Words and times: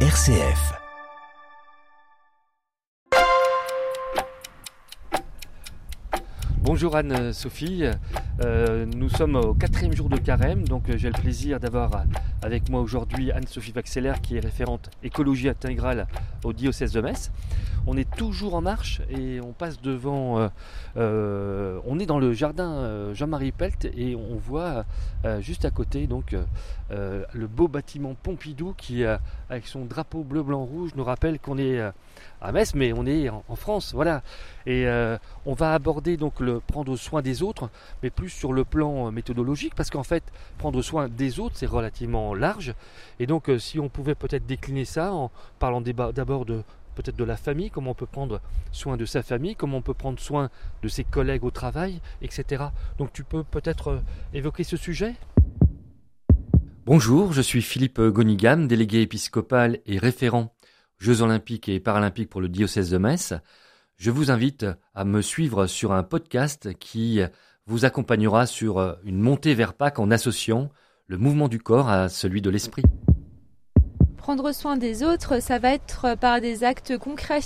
RCF. 0.00 0.85
Bonjour 6.66 6.96
Anne-Sophie, 6.96 7.84
Euh, 8.42 8.84
nous 8.84 9.08
sommes 9.08 9.36
au 9.36 9.54
quatrième 9.54 9.94
jour 9.94 10.10
de 10.10 10.18
carême, 10.18 10.68
donc 10.68 10.90
euh, 10.90 10.98
j'ai 10.98 11.08
le 11.08 11.18
plaisir 11.18 11.58
d'avoir 11.58 11.94
euh, 11.94 11.98
avec 12.42 12.68
moi 12.68 12.82
aujourd'hui 12.82 13.32
Anne-Sophie 13.32 13.72
Vaxeller 13.72 14.12
qui 14.22 14.36
est 14.36 14.40
référente 14.40 14.90
écologie 15.02 15.48
intégrale 15.48 16.06
au 16.44 16.52
diocèse 16.52 16.92
de 16.92 17.00
Metz. 17.00 17.30
On 17.86 17.96
est 17.96 18.10
toujours 18.16 18.54
en 18.54 18.60
marche 18.60 19.00
et 19.08 19.40
on 19.40 19.52
passe 19.52 19.80
devant, 19.80 20.38
euh, 20.38 20.48
euh, 20.98 21.80
on 21.86 21.98
est 21.98 22.04
dans 22.04 22.18
le 22.18 22.34
jardin 22.34 22.70
euh, 22.72 23.14
Jean-Marie 23.14 23.52
Pelt 23.52 23.86
et 23.96 24.14
on 24.16 24.36
voit 24.36 24.84
euh, 25.24 25.40
juste 25.40 25.64
à 25.64 25.70
côté 25.70 26.06
donc 26.06 26.34
euh, 26.34 26.42
euh, 26.90 27.24
le 27.32 27.46
beau 27.46 27.68
bâtiment 27.68 28.14
Pompidou 28.22 28.74
qui 28.76 29.02
euh, 29.02 29.16
avec 29.48 29.66
son 29.66 29.86
drapeau 29.86 30.24
bleu 30.24 30.42
blanc 30.42 30.64
rouge 30.64 30.90
nous 30.94 31.04
rappelle 31.04 31.38
qu'on 31.38 31.56
est 31.56 31.78
euh, 31.78 31.90
à 32.42 32.52
Metz 32.52 32.74
mais 32.74 32.92
on 32.92 33.06
est 33.06 33.30
en, 33.30 33.44
en 33.48 33.56
France, 33.56 33.94
voilà. 33.94 34.22
Et 34.66 34.86
euh, 34.86 35.16
on 35.46 35.54
va 35.54 35.72
aborder 35.72 36.18
donc 36.18 36.40
le 36.40 36.55
prendre 36.58 36.96
soin 36.96 37.22
des 37.22 37.42
autres, 37.42 37.70
mais 38.02 38.10
plus 38.10 38.30
sur 38.30 38.52
le 38.52 38.64
plan 38.64 39.08
euh, 39.08 39.10
méthodologique, 39.10 39.74
parce 39.74 39.90
qu'en 39.90 40.02
fait, 40.02 40.22
prendre 40.58 40.80
soin 40.82 41.08
des 41.08 41.40
autres, 41.40 41.56
c'est 41.56 41.66
relativement 41.66 42.34
large. 42.34 42.74
Et 43.20 43.26
donc, 43.26 43.48
euh, 43.48 43.58
si 43.58 43.78
on 43.78 43.88
pouvait 43.88 44.14
peut-être 44.14 44.46
décliner 44.46 44.84
ça 44.84 45.12
en 45.12 45.30
parlant 45.58 45.80
d'abord 45.80 46.44
de 46.44 46.62
peut-être 46.94 47.16
de 47.16 47.24
la 47.24 47.36
famille, 47.36 47.70
comment 47.70 47.90
on 47.90 47.94
peut 47.94 48.06
prendre 48.06 48.40
soin 48.72 48.96
de 48.96 49.04
sa 49.04 49.22
famille, 49.22 49.54
comment 49.54 49.78
on 49.78 49.82
peut 49.82 49.94
prendre 49.94 50.18
soin 50.18 50.50
de 50.82 50.88
ses 50.88 51.04
collègues 51.04 51.44
au 51.44 51.50
travail, 51.50 52.00
etc. 52.22 52.64
Donc, 52.98 53.12
tu 53.12 53.22
peux 53.22 53.44
peut-être 53.44 53.88
euh, 53.88 54.00
évoquer 54.32 54.64
ce 54.64 54.76
sujet? 54.76 55.14
Bonjour, 56.86 57.32
je 57.32 57.40
suis 57.40 57.62
Philippe 57.62 58.00
Gonigam, 58.00 58.68
délégué 58.68 59.02
épiscopal 59.02 59.80
et 59.86 59.98
référent 59.98 60.52
Jeux 60.98 61.20
olympiques 61.20 61.68
et 61.68 61.78
paralympiques 61.78 62.30
pour 62.30 62.40
le 62.40 62.48
diocèse 62.48 62.90
de 62.90 62.98
Metz. 62.98 63.34
Je 63.98 64.10
vous 64.10 64.30
invite 64.30 64.66
à 64.94 65.06
me 65.06 65.22
suivre 65.22 65.66
sur 65.66 65.92
un 65.92 66.02
podcast 66.02 66.74
qui 66.78 67.20
vous 67.66 67.86
accompagnera 67.86 68.44
sur 68.44 68.76
euh, 68.76 68.92
une 69.04 69.20
montée 69.20 69.54
vers 69.54 69.72
Pâques 69.72 69.98
en 69.98 70.10
associant 70.10 70.68
le 71.06 71.16
mouvement 71.16 71.48
du 71.48 71.58
corps 71.58 71.88
à 71.88 72.10
celui 72.10 72.42
de 72.42 72.50
l'esprit. 72.50 72.82
Prendre 74.18 74.52
soin 74.52 74.76
des 74.76 75.02
autres, 75.02 75.40
ça 75.40 75.58
va 75.58 75.72
être 75.72 76.14
par 76.20 76.42
des 76.42 76.62
actes 76.62 76.98
concrets. 76.98 77.40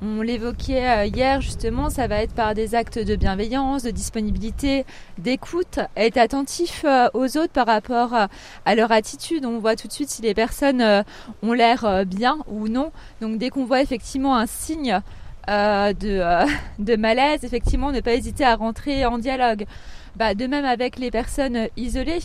On 0.00 0.22
l'évoquait 0.22 0.88
euh, 0.88 1.04
hier 1.04 1.42
justement, 1.42 1.90
ça 1.90 2.06
va 2.06 2.22
être 2.22 2.32
par 2.32 2.54
des 2.54 2.74
actes 2.74 2.98
de 2.98 3.14
bienveillance, 3.14 3.82
de 3.82 3.90
disponibilité, 3.90 4.86
d'écoute, 5.18 5.80
être 5.96 6.16
attentif 6.16 6.86
euh, 6.86 7.08
aux 7.12 7.36
autres 7.36 7.52
par 7.52 7.66
rapport 7.66 8.14
à 8.14 8.74
leur 8.74 8.90
attitude. 8.90 9.44
On 9.44 9.58
voit 9.58 9.76
tout 9.76 9.86
de 9.86 9.92
suite 9.92 10.08
si 10.08 10.22
les 10.22 10.32
personnes 10.32 11.04
ont 11.42 11.52
l'air 11.52 12.06
bien 12.06 12.38
ou 12.46 12.68
non. 12.68 12.90
Donc 13.20 13.36
dès 13.36 13.50
qu'on 13.50 13.66
voit 13.66 13.82
effectivement 13.82 14.34
un 14.34 14.46
signe 14.46 15.02
euh, 15.48 15.94
de, 15.94 16.20
euh, 16.20 16.46
de 16.78 16.96
malaise, 16.96 17.42
effectivement, 17.44 17.90
ne 17.90 18.00
pas 18.00 18.12
hésiter 18.12 18.44
à 18.44 18.54
rentrer 18.54 19.06
en 19.06 19.18
dialogue. 19.18 19.64
Bah, 20.16 20.34
de 20.34 20.46
même 20.46 20.64
avec 20.64 20.98
les 20.98 21.10
personnes 21.10 21.68
isolées, 21.76 22.18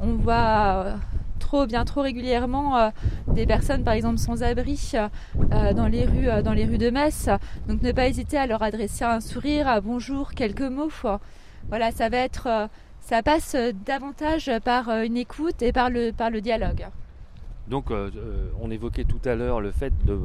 on 0.00 0.12
voit 0.12 0.34
euh, 0.34 0.96
trop, 1.40 1.66
bien 1.66 1.84
trop 1.84 2.02
régulièrement 2.02 2.92
des 3.26 3.46
personnes, 3.46 3.82
par 3.82 3.94
exemple, 3.94 4.18
sans 4.18 4.42
abri 4.42 4.92
dans, 5.34 5.88
les 5.88 6.04
rues, 6.04 6.42
dans 6.44 6.52
les 6.52 6.66
rues 6.66 6.78
de 6.78 6.90
Metz. 6.90 7.30
Donc 7.66 7.80
ne 7.80 7.90
pas 7.92 8.06
hésiter 8.06 8.36
à 8.36 8.46
leur 8.46 8.62
adresser 8.62 9.04
un 9.04 9.20
sourire, 9.20 9.66
un 9.66 9.80
bonjour, 9.80 10.32
quelques 10.32 10.60
mots. 10.60 10.90
Voilà, 11.68 11.90
ça 11.90 12.10
va 12.10 12.18
être, 12.18 12.68
ça 13.00 13.22
passe 13.22 13.56
davantage 13.86 14.50
par 14.62 14.90
une 14.90 15.16
écoute 15.16 15.62
et 15.62 15.72
par 15.72 15.88
le, 15.88 16.12
par 16.12 16.28
le 16.28 16.42
dialogue. 16.42 16.86
Donc, 17.66 17.86
on 18.60 18.70
évoquait 18.70 19.04
tout 19.04 19.20
à 19.24 19.34
l'heure 19.34 19.62
le 19.62 19.70
fait 19.70 19.92
de, 20.04 20.20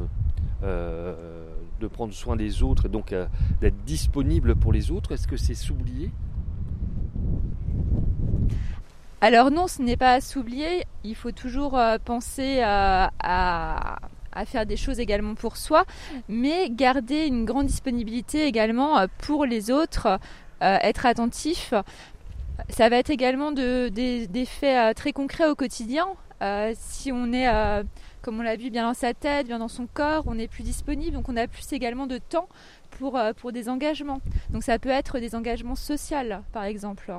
de 1.84 1.88
prendre 1.88 2.14
soin 2.14 2.36
des 2.36 2.64
autres 2.64 2.86
et 2.88 2.89
donc 2.89 3.12
euh, 3.12 3.28
d'être 3.62 3.84
disponible 3.84 4.56
pour 4.56 4.72
les 4.72 4.89
autres. 4.89 5.11
Est-ce 5.11 5.27
que 5.27 5.38
c'est 5.38 5.54
s'oublier? 5.54 6.10
Alors 9.21 9.52
non, 9.52 9.67
ce 9.67 9.82
n'est 9.82 9.98
pas 9.98 10.20
s'oublier. 10.22 10.86
Il 11.04 11.16
faut 11.16 11.32
toujours 11.32 11.77
euh, 11.77 11.98
penser 12.04 12.60
euh, 12.61 13.08
à, 13.20 13.99
faire 14.45 14.66
des 14.66 14.77
choses 14.77 14.99
également 14.99 15.36
pour 15.36 15.58
soi, 15.58 15.86
mais 16.27 16.70
garder 16.70 17.27
une 17.27 17.45
grande 17.45 17.67
disponibilité 17.67 18.48
également 18.48 19.05
pour 19.20 19.45
les 19.45 19.70
autres, 19.70 20.20
être 20.60 21.05
attentif. 21.05 21.73
Ça 22.70 22.89
va 22.89 22.98
être 22.98 23.11
également 23.11 23.52
de- 23.52 23.89
des, 23.89 24.45
faits 24.45 24.95
très 24.95 25.14
concrets 25.14 25.48
au 25.48 25.54
quotidien. 25.54 26.08
Si 26.73 27.11
on 27.11 27.32
est, 27.32 27.48
comme 28.23 28.39
on 28.39 28.42
l'a 28.42 28.56
vu, 28.56 28.72
bien 28.72 28.88
dans 28.88 28.94
sa 28.94 29.14
tête, 29.14 29.48
bien 29.48 29.60
dans 29.60 29.67
son 29.67 29.86
corps, 29.86 30.23
on 30.26 30.39
est 30.39 30.48
plus 30.48 30.64
disponible, 30.64 31.11
donc 31.11 31.30
on 31.30 31.36
a 31.38 31.45
plus 31.45 31.72
également 31.73 32.08
de 32.08 32.17
temps 32.17 32.48
pour, 32.98 33.17
euh, 33.17 33.34
pour 33.34 33.52
des 33.52 33.70
engagements. 33.70 34.22
Donc 34.50 34.64
ça 34.64 34.80
peut 34.80 34.89
être 34.89 35.20
des 35.20 35.36
engagements 35.36 35.76
sociaux, 35.76 36.17
par 36.54 36.64
exemple. 36.64 37.14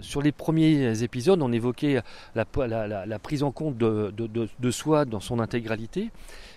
Sur 0.00 0.22
les 0.22 0.32
premiers 0.32 1.02
épisodes, 1.02 1.42
on 1.42 1.52
évoquait 1.52 2.00
la, 2.34 2.44
prise 3.18 3.42
en 3.42 3.50
compte 3.50 3.76
de, 3.76 4.12
de- 4.16 4.70
soi 4.70 5.04
dans 5.04 5.20
son 5.20 5.40
intégralité. 5.40 6.10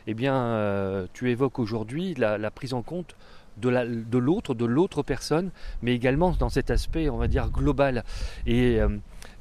Eh 0.06 0.14
bien, 0.14 0.36
euh, 0.36 1.08
tu 1.14 1.32
évoques 1.32 1.60
aujourd'hui 1.60 2.14
la, 2.16 2.52
prise 2.52 2.74
en 2.74 2.84
compte 2.84 3.16
de 3.58 3.70
la- 3.70 3.86
de 3.86 4.18
l'autre, 4.18 4.54
de 4.54 4.66
l'autre 4.66 5.02
personne, 5.02 5.50
mais 5.82 5.96
également 5.96 6.32
dans 6.32 6.50
cet 6.50 6.70
aspect, 6.70 7.10
on 7.10 7.18
va 7.18 7.28
dire, 7.28 7.50
global. 7.50 8.04
Et 8.46 8.80
euh, 8.80 8.90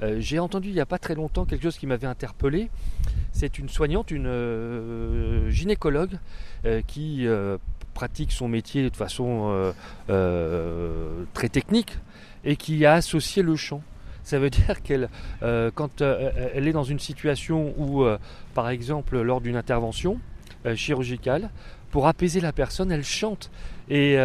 euh, 0.02 0.16
j'ai 0.20 0.38
entendu 0.38 0.68
il 0.68 0.74
n'y 0.74 0.80
a 0.80 0.86
pas 0.86 0.98
très 0.98 1.14
longtemps 1.14 1.44
quelque 1.44 1.62
chose 1.62 1.78
qui 1.78 1.86
m'avait 1.86 2.06
interpellé. 2.06 2.70
C'est 3.38 3.58
une 3.58 3.68
soignante, 3.68 4.12
une 4.12 4.28
euh, 4.28 5.50
gynécologue, 5.50 6.16
euh, 6.64 6.80
qui 6.86 7.26
euh, 7.26 7.58
pratique 7.92 8.32
son 8.32 8.48
métier 8.48 8.88
de 8.88 8.96
façon 8.96 9.74
très 11.34 11.50
technique 11.50 11.98
et 12.46 12.56
qui 12.56 12.86
a 12.86 12.94
associé 12.94 13.42
le 13.42 13.54
chant. 13.54 13.82
Ça 14.22 14.38
veut 14.38 14.48
dire 14.64 14.82
qu'elle, 14.82 15.10
quand 15.74 16.00
elle 16.00 16.66
est 16.66 16.72
dans 16.72 16.82
une 16.82 16.98
situation 16.98 17.74
où, 17.76 18.06
par 18.54 18.70
exemple, 18.70 19.20
lors 19.20 19.42
d'une 19.42 19.56
intervention 19.56 20.18
chirurgicale, 20.74 21.50
pour 21.90 22.06
apaiser 22.06 22.40
la 22.40 22.52
personne, 22.52 22.90
elle 22.90 23.04
chante. 23.04 23.50
Et 23.90 24.16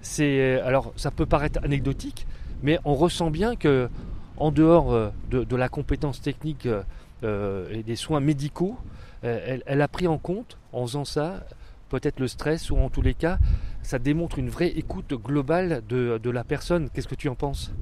c'est, 0.00 0.60
alors, 0.62 0.94
ça 0.96 1.10
peut 1.10 1.26
paraître 1.26 1.60
anecdotique, 1.62 2.26
mais 2.62 2.78
on 2.86 2.94
ressent 2.94 3.30
bien 3.30 3.54
que, 3.54 3.90
en 4.38 4.50
dehors 4.50 5.10
de, 5.30 5.56
la 5.56 5.68
compétence 5.68 6.22
technique 6.22 6.66
et 7.22 7.82
des 7.82 7.96
soins 7.96 8.20
médicaux, 8.20 8.76
euh, 9.24 9.58
elle, 9.66 9.80
a 9.80 9.88
pris 9.88 10.06
en 10.06 10.18
compte, 10.18 10.58
en 10.72 10.86
faisant 10.86 11.04
ça, 11.04 11.44
peut-être 11.88 12.20
le 12.20 12.28
stress 12.28 12.70
ou 12.70 12.76
en 12.76 12.90
tous 12.90 13.02
les 13.02 13.14
cas, 13.14 13.38
ça 13.82 13.98
démontre 13.98 14.38
une 14.38 14.48
vraie 14.48 14.68
écoute 14.68 15.14
globale 15.14 15.82
de 15.86 16.30
la 16.30 16.44
personne. 16.44 16.90
Qu'est-ce 16.90 17.08
que 17.08 17.14
tu 17.14 17.28
en 17.28 17.34
penses? 17.34 17.72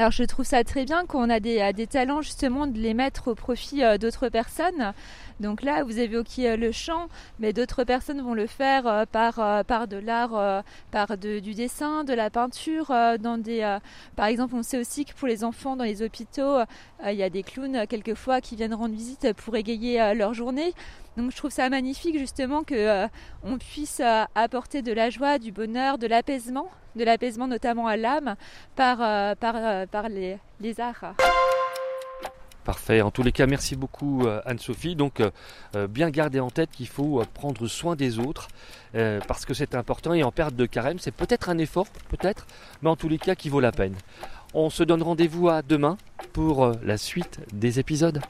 Alors 0.00 0.12
je 0.12 0.24
trouve 0.24 0.46
ça 0.46 0.64
très 0.64 0.86
bien 0.86 1.04
qu'on 1.04 1.28
a 1.28 1.40
des, 1.40 1.86
talents 1.86 2.22
justement 2.22 2.66
de 2.66 2.78
les 2.78 2.94
mettre 2.94 3.32
au 3.32 3.34
profit 3.34 3.84
euh, 3.84 3.98
d'autres 3.98 4.30
personnes. 4.30 4.94
Donc 5.40 5.62
là, 5.62 5.84
vous 5.84 5.98
évoquiez 5.98 6.52
euh, 6.52 6.56
le 6.56 6.72
chant, 6.72 7.08
mais 7.38 7.52
d'autres 7.52 7.84
personnes 7.84 8.22
vont 8.22 8.32
le 8.32 8.46
faire 8.46 8.86
euh, 8.86 9.04
par, 9.04 9.34
par 9.66 9.88
de 9.88 9.98
l'art, 9.98 10.64
par 10.90 11.18
du 11.18 11.52
dessin, 11.52 12.02
de 12.04 12.14
la 12.14 12.30
peinture. 12.30 12.86
dans 13.20 13.36
des, 13.36 13.76
par 14.16 14.24
exemple, 14.24 14.54
on 14.54 14.62
sait 14.62 14.78
aussi 14.78 15.04
que 15.04 15.12
pour 15.12 15.28
les 15.28 15.44
enfants 15.44 15.76
dans 15.76 15.84
les 15.84 16.00
hôpitaux, 16.00 16.60
il 17.06 17.12
y 17.12 17.22
a 17.22 17.28
des 17.28 17.42
clowns 17.42 17.86
quelquefois 17.86 18.40
qui 18.40 18.56
viennent 18.56 18.72
rendre 18.72 18.94
visite 18.94 19.34
pour 19.34 19.54
égayer 19.54 20.14
leur 20.14 20.32
journée. 20.32 20.72
Donc 21.16 21.32
je 21.32 21.36
trouve 21.36 21.50
ça 21.50 21.68
magnifique 21.68 22.18
justement 22.18 22.62
que 22.62 22.74
euh, 22.74 23.08
on 23.42 23.58
puisse 23.58 24.00
euh, 24.00 24.24
apporter 24.34 24.82
de 24.82 24.92
la 24.92 25.10
joie, 25.10 25.38
du 25.38 25.50
bonheur, 25.50 25.98
de 25.98 26.06
l'apaisement, 26.06 26.70
de 26.96 27.04
l'apaisement 27.04 27.48
notamment 27.48 27.88
à 27.88 27.96
l'âme 27.96 28.36
par, 28.76 28.98
euh, 29.00 29.34
les, 30.60 30.80
arts. 30.80 31.14
Parfait. 32.64 33.00
En 33.00 33.10
tous 33.10 33.22
les 33.22 33.32
cas, 33.32 33.46
merci 33.46 33.74
beaucoup 33.74 34.26
Anne-Sophie. 34.44 34.94
Donc, 34.94 35.22
bien 35.88 36.10
garder 36.10 36.38
en 36.40 36.50
tête 36.50 36.70
qu'il 36.70 36.86
faut 36.86 37.22
prendre 37.34 37.66
soin 37.66 37.96
des 37.96 38.18
autres 38.18 38.48
parce 38.92 39.44
que 39.46 39.54
c'est 39.54 39.74
important 39.74 40.12
et 40.12 40.22
en 40.22 40.30
perte 40.30 40.54
de 40.54 40.66
carême, 40.66 40.98
c'est 40.98 41.10
peut-être 41.10 41.48
un 41.48 41.58
effort, 41.58 41.86
peut-être, 42.10 42.46
mais 42.82 42.90
en 42.90 42.96
tous 42.96 43.08
les 43.08 43.18
cas 43.18 43.34
qui 43.34 43.48
vaut 43.48 43.60
la 43.60 43.72
peine. 43.72 43.94
On 44.52 44.68
se 44.68 44.82
donne 44.82 45.02
rendez-vous 45.02 45.48
à 45.48 45.62
demain 45.62 45.96
pour 46.32 46.72
la 46.82 46.98
suite 46.98 47.40
des 47.52 47.80
épisodes. 47.80 48.20